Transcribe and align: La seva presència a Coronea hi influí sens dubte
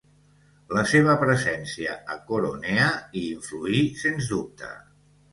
La 0.75 0.83
seva 0.91 1.13
presència 1.23 1.97
a 2.13 2.17
Coronea 2.31 2.87
hi 3.19 3.23
influí 3.35 3.83
sens 4.05 4.31
dubte 4.33 4.71